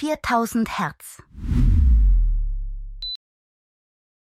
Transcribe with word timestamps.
4000 0.00 0.78
Hertz. 0.78 1.20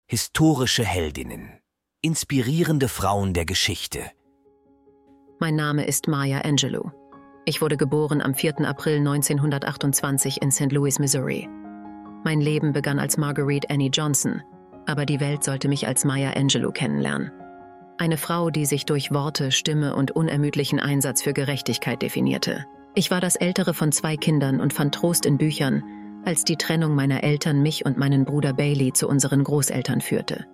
Historische 0.10 0.86
Heldinnen. 0.86 1.60
Inspirierende 2.02 2.88
Frauen 2.88 3.34
der 3.34 3.44
Geschichte. 3.44 4.10
Mein 5.38 5.58
Name 5.58 5.86
ist 5.86 6.08
Maya 6.08 6.40
Angelou. 6.46 6.92
Ich 7.44 7.60
wurde 7.62 7.76
geboren 7.76 8.22
am 8.22 8.36
4. 8.36 8.62
April 8.62 9.00
1928 9.00 10.42
in 10.42 10.50
St. 10.50 10.72
Louis, 10.72 10.98
Missouri. 10.98 11.50
Mein 12.24 12.40
Leben 12.40 12.72
begann 12.72 12.98
als 12.98 13.18
Marguerite 13.18 13.70
Annie 13.70 13.90
Johnson, 13.90 14.42
aber 14.86 15.06
die 15.06 15.20
Welt 15.20 15.44
sollte 15.44 15.68
mich 15.68 15.86
als 15.86 16.06
Maya 16.06 16.32
Angelou 16.38 16.72
kennenlernen. 16.72 17.34
Eine 17.98 18.16
Frau, 18.16 18.50
die 18.50 18.66
sich 18.66 18.86
durch 18.86 19.12
Worte, 19.12 19.52
Stimme 19.52 19.94
und 19.98 20.12
unermüdlichen 20.12 20.80
Einsatz 20.80 21.22
für 21.22 21.34
Gerechtigkeit 21.34 22.02
definierte. 22.02 22.66
Ich 23.00 23.12
war 23.12 23.22
das 23.22 23.38
ältere 23.38 23.74
von 23.74 23.94
zwei 23.94 24.18
Kindern 24.18 24.60
und 24.60 24.74
fand 24.74 24.94
Trost 24.94 25.26
in 25.26 25.38
Büchern, 25.38 25.86
als 26.26 26.44
die 26.44 26.58
Trennung 26.58 26.96
meiner 26.96 27.24
Eltern 27.24 27.62
mich 27.62 27.86
und 27.86 27.98
meinen 27.98 28.26
Bruder 28.26 28.52
Bailey 28.52 28.92
zu 28.92 29.08
unseren 29.08 29.42
Großeltern 29.42 30.02
führte. 30.02 30.46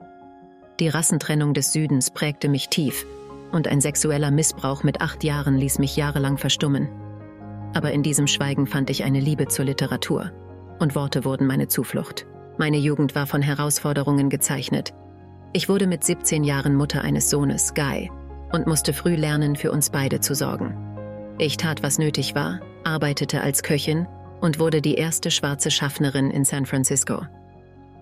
Die 0.79 0.87
Rassentrennung 0.87 1.55
des 1.55 1.73
Südens 1.73 2.11
prägte 2.11 2.47
mich 2.47 2.69
tief 2.69 3.03
und 3.51 3.67
ein 3.67 3.81
sexueller 3.81 4.29
Missbrauch 4.29 4.83
mit 4.83 5.01
acht 5.01 5.23
Jahren 5.23 5.57
ließ 5.57 5.79
mich 5.79 5.95
jahrelang 5.95 6.37
verstummen. 6.37 6.87
Aber 7.73 7.91
in 7.93 8.03
diesem 8.03 8.27
Schweigen 8.27 8.67
fand 8.67 8.91
ich 8.91 9.03
eine 9.03 9.21
Liebe 9.21 9.47
zur 9.47 9.65
Literatur 9.65 10.31
und 10.77 10.93
Worte 10.93 11.25
wurden 11.25 11.47
meine 11.47 11.67
Zuflucht. 11.67 12.27
Meine 12.59 12.77
Jugend 12.77 13.15
war 13.15 13.25
von 13.25 13.41
Herausforderungen 13.41 14.29
gezeichnet. 14.29 14.93
Ich 15.51 15.67
wurde 15.67 15.87
mit 15.87 16.03
17 16.03 16.43
Jahren 16.43 16.75
Mutter 16.75 17.01
eines 17.01 17.31
Sohnes, 17.31 17.73
Guy, 17.73 18.11
und 18.51 18.67
musste 18.67 18.93
früh 18.93 19.15
lernen, 19.15 19.55
für 19.55 19.71
uns 19.71 19.89
beide 19.89 20.19
zu 20.19 20.35
sorgen. 20.35 20.84
Ich 21.37 21.57
tat, 21.57 21.83
was 21.83 21.99
nötig 21.99 22.33
war, 22.33 22.61
arbeitete 22.85 23.41
als 23.41 23.61
Köchin 23.61 24.07
und 24.39 24.59
wurde 24.59 24.81
die 24.81 24.95
erste 24.95 25.31
schwarze 25.31 25.69
Schaffnerin 25.69 26.31
in 26.31 26.45
San 26.45 26.65
Francisco. 26.65 27.23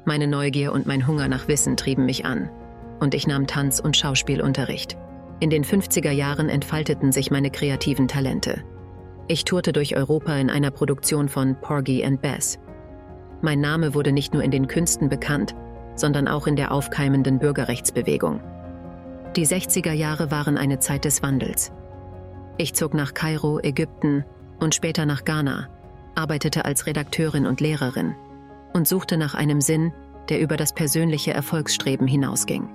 Meine 0.06 0.28
Neugier 0.28 0.72
und 0.72 0.86
mein 0.86 1.08
Hunger 1.08 1.28
nach 1.28 1.48
Wissen 1.48 1.76
trieben 1.76 2.06
mich 2.06 2.26
an, 2.26 2.50
und 3.00 3.16
ich 3.16 3.26
nahm 3.26 3.48
Tanz- 3.48 3.80
und 3.80 3.98
Schauspielunterricht. 3.98 4.98
In 5.40 5.50
den 5.50 5.64
50er 5.64 6.12
Jahren 6.12 6.48
entfalteten 6.48 7.12
sich 7.12 7.32
meine 7.32 7.50
kreativen 7.50 8.08
Talente. 8.08 8.64
Ich 9.28 9.46
tourte 9.46 9.74
durch 9.74 9.96
Europa 9.96 10.36
in 10.38 10.52
einer 10.52 10.70
Produktion 10.70 11.28
von 11.28 11.56
Porgy 11.60 12.06
and 12.06 12.22
Bess. 12.22 12.60
Mein 13.42 13.62
Name 13.62 13.96
wurde 13.96 14.12
nicht 14.12 14.34
nur 14.34 14.44
in 14.44 14.52
den 14.52 14.68
Künsten 14.68 15.10
bekannt, 15.10 15.56
sondern 15.96 16.28
auch 16.28 16.46
in 16.46 16.56
der 16.56 16.72
aufkeimenden 16.72 17.40
Bürgerrechtsbewegung. 17.40 18.42
Die 19.36 19.48
60er 19.48 19.94
Jahre 19.94 20.30
waren 20.30 20.58
eine 20.58 20.80
Zeit 20.80 21.06
des 21.06 21.24
Wandels. 21.24 21.72
Ich 22.58 22.74
zog 22.74 22.94
nach 22.94 23.14
Kairo, 23.14 23.60
Ägypten 23.60 24.24
und 24.60 24.76
später 24.76 25.06
nach 25.06 25.26
Ghana, 25.26 25.70
arbeitete 26.16 26.66
als 26.66 26.86
Redakteurin 26.86 27.46
und 27.46 27.62
Lehrerin 27.62 28.16
und 28.74 28.88
suchte 28.88 29.18
nach 29.18 29.34
einem 29.34 29.62
Sinn, 29.62 29.92
der 30.30 30.40
über 30.40 30.58
das 30.58 30.74
persönliche 30.74 31.34
Erfolgsstreben 31.34 32.08
hinausging. 32.08 32.70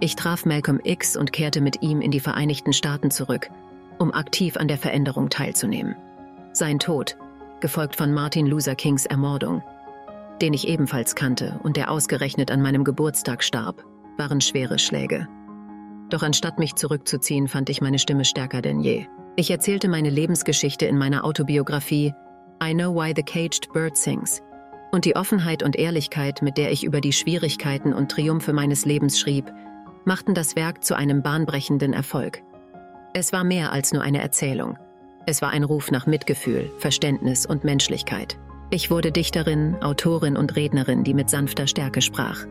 Ich 0.00 0.16
traf 0.16 0.46
Malcolm 0.46 0.80
X 0.82 1.16
und 1.16 1.32
kehrte 1.32 1.60
mit 1.60 1.82
ihm 1.82 2.00
in 2.00 2.10
die 2.10 2.20
Vereinigten 2.20 2.72
Staaten 2.72 3.10
zurück, 3.10 3.50
um 3.98 4.14
aktiv 4.14 4.56
an 4.56 4.68
der 4.68 4.78
Veränderung 4.78 5.28
teilzunehmen. 5.28 5.96
Sein 6.52 6.78
Tod, 6.78 7.16
gefolgt 7.60 7.96
von 7.96 8.14
Martin 8.14 8.46
Luther 8.46 8.74
Kings 8.74 9.04
Ermordung, 9.04 9.62
den 10.40 10.54
ich 10.54 10.66
ebenfalls 10.66 11.14
kannte 11.14 11.60
und 11.62 11.76
der 11.76 11.90
ausgerechnet 11.90 12.50
an 12.50 12.62
meinem 12.62 12.84
Geburtstag 12.84 13.44
starb, 13.44 13.84
waren 14.16 14.40
schwere 14.40 14.78
Schläge. 14.78 15.28
Doch 16.10 16.22
anstatt 16.22 16.58
mich 16.58 16.74
zurückzuziehen, 16.74 17.48
fand 17.48 17.70
ich 17.70 17.80
meine 17.80 17.98
Stimme 17.98 18.24
stärker 18.24 18.62
denn 18.62 18.80
je. 18.80 19.06
Ich 19.36 19.50
erzählte 19.50 19.88
meine 19.88 20.10
Lebensgeschichte 20.10 20.84
in 20.86 20.98
meiner 20.98 21.24
Autobiografie 21.24 22.12
I 22.62 22.74
Know 22.74 22.94
Why 22.94 23.12
the 23.16 23.22
Caged 23.22 23.72
Bird 23.72 23.96
Sings 23.96 24.42
und 24.92 25.04
die 25.04 25.16
Offenheit 25.16 25.62
und 25.62 25.76
Ehrlichkeit, 25.76 26.42
mit 26.42 26.58
der 26.58 26.72
ich 26.72 26.84
über 26.84 27.00
die 27.00 27.12
Schwierigkeiten 27.12 27.92
und 27.92 28.10
Triumphe 28.10 28.52
meines 28.52 28.84
Lebens 28.84 29.18
schrieb, 29.18 29.52
machten 30.04 30.34
das 30.34 30.56
Werk 30.56 30.82
zu 30.84 30.96
einem 30.96 31.22
bahnbrechenden 31.22 31.92
Erfolg. 31.92 32.42
Es 33.14 33.32
war 33.32 33.44
mehr 33.44 33.72
als 33.72 33.92
nur 33.92 34.02
eine 34.02 34.20
Erzählung. 34.20 34.78
Es 35.26 35.42
war 35.42 35.50
ein 35.50 35.64
Ruf 35.64 35.90
nach 35.90 36.06
Mitgefühl, 36.06 36.70
Verständnis 36.78 37.46
und 37.46 37.64
Menschlichkeit. 37.64 38.38
Ich 38.70 38.90
wurde 38.90 39.12
Dichterin, 39.12 39.76
Autorin 39.80 40.36
und 40.36 40.56
Rednerin, 40.56 41.04
die 41.04 41.14
mit 41.14 41.30
sanfter 41.30 41.66
Stärke 41.66 42.02
sprach. 42.02 42.46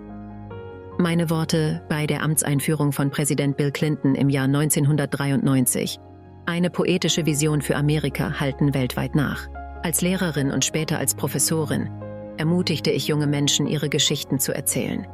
Meine 1.00 1.32
Worte 1.32 1.82
bei 1.90 2.06
der 2.06 2.22
Amtseinführung 2.22 2.92
von 2.92 3.10
Präsident 3.10 3.58
Bill 3.58 3.72
Clinton 3.72 4.14
im 4.14 4.30
Jahr 4.30 4.46
1993, 4.46 5.98
eine 6.46 6.70
poetische 6.70 7.26
Vision 7.26 7.62
für 7.62 7.76
Amerika, 7.76 8.40
halten 8.40 8.74
weltweit 8.76 9.16
nach. 9.16 9.48
Als 9.82 10.02
Lehrerin 10.02 10.52
und 10.52 10.66
später 10.66 11.00
als 11.00 11.16
Professorin 11.16 11.90
ermutigte 12.38 12.92
ich 12.92 13.08
junge 13.08 13.28
Menschen, 13.28 13.66
ihre 13.66 13.90
Geschichten 13.90 14.40
zu 14.40 14.54
erzählen, 14.54 15.08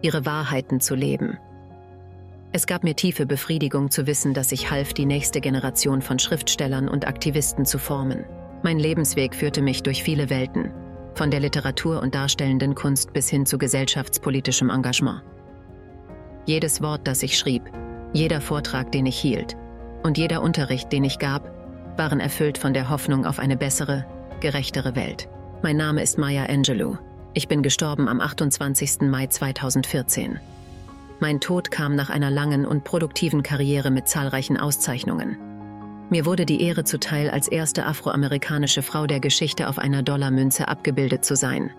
ihre 0.00 0.24
Wahrheiten 0.24 0.80
zu 0.80 0.94
leben 0.94 1.38
es 2.56 2.68
gab 2.68 2.84
mir 2.84 2.94
tiefe 2.94 3.26
Befriedigung 3.26 3.90
zu 3.90 4.06
wissen, 4.06 4.32
dass 4.32 4.52
ich 4.52 4.70
half, 4.70 4.92
die 4.92 5.06
nächste 5.06 5.40
Generation 5.40 6.02
von 6.02 6.20
Schriftstellern 6.20 6.88
und 6.88 7.04
Aktivisten 7.04 7.66
zu 7.66 7.80
formen. 7.80 8.24
Mein 8.62 8.78
Lebensweg 8.78 9.34
führte 9.34 9.60
mich 9.60 9.82
durch 9.82 10.04
viele 10.04 10.30
Welten, 10.30 10.70
von 11.16 11.30
der 11.30 11.40
Literatur 11.40 12.00
und 12.02 12.14
darstellenden 12.14 12.74
Kunst 12.74 13.12
bis 13.12 13.28
hin 13.28 13.46
zu 13.46 13.58
gesellschaftspolitischem 13.58 14.70
Engagement. 14.70 15.22
Jedes 16.46 16.82
Wort, 16.82 17.06
das 17.06 17.22
ich 17.22 17.38
schrieb, 17.38 17.62
jeder 18.12 18.40
Vortrag, 18.40 18.92
den 18.92 19.06
ich 19.06 19.18
hielt 19.18 19.56
und 20.02 20.18
jeder 20.18 20.42
Unterricht, 20.42 20.92
den 20.92 21.04
ich 21.04 21.18
gab, 21.18 21.50
waren 21.96 22.20
erfüllt 22.20 22.58
von 22.58 22.74
der 22.74 22.90
Hoffnung 22.90 23.24
auf 23.24 23.38
eine 23.38 23.56
bessere, 23.56 24.04
gerechtere 24.40 24.94
Welt. 24.96 25.28
Mein 25.62 25.76
Name 25.76 26.02
ist 26.02 26.18
Maya 26.18 26.44
Angelou. 26.46 26.98
Ich 27.32 27.48
bin 27.48 27.62
gestorben 27.62 28.08
am 28.08 28.20
28. 28.20 29.02
Mai 29.02 29.26
2014. 29.26 30.38
Mein 31.20 31.40
Tod 31.40 31.70
kam 31.70 31.96
nach 31.96 32.10
einer 32.10 32.30
langen 32.30 32.66
und 32.66 32.84
produktiven 32.84 33.42
Karriere 33.42 33.90
mit 33.90 34.08
zahlreichen 34.08 34.58
Auszeichnungen. 34.58 35.38
Mir 36.10 36.26
wurde 36.26 36.44
die 36.44 36.62
Ehre 36.62 36.84
zuteil, 36.84 37.30
als 37.30 37.48
erste 37.48 37.86
afroamerikanische 37.86 38.82
Frau 38.82 39.06
der 39.06 39.20
Geschichte 39.20 39.68
auf 39.68 39.78
einer 39.78 40.02
Dollarmünze 40.02 40.68
abgebildet 40.68 41.24
zu 41.24 41.34
sein. 41.34 41.70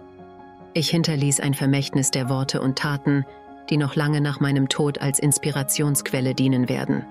Ich 0.74 0.90
hinterließ 0.90 1.40
ein 1.40 1.53
Vermächtnis 1.53 2.12
der 2.12 2.28
Worte 2.28 2.62
und 2.62 2.78
Taten, 2.78 3.25
die 3.69 3.78
noch 3.78 3.96
lange 3.96 4.22
nach 4.22 4.40
meinem 4.40 4.68
Tod 4.68 5.00
als 5.00 5.19
Inspirationsquelle 5.19 6.34
dienen 6.34 6.68
werden. 6.69 7.06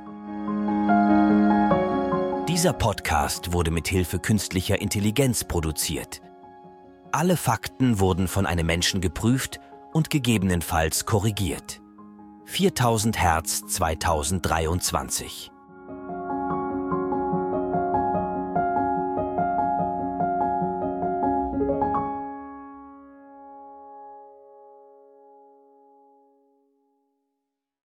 Dieser 2.49 2.73
Podcast 2.73 3.53
wurde 3.53 3.71
mit 3.71 3.89
Hilfe 3.89 4.19
künstlicher 4.19 4.81
Intelligenz 4.81 5.45
produziert. 5.45 6.21
Alle 7.11 7.37
Fakten 7.37 8.01
wurden 8.01 8.29
von 8.29 8.45
einem 8.45 8.67
Menschen 8.67 9.01
geprüft 9.01 9.61
und 9.93 10.11
gegebenenfalls 10.11 11.07
korrigiert. 11.07 11.81
4000 12.45 13.19
Hertz 13.19 13.67
2023 13.67 15.54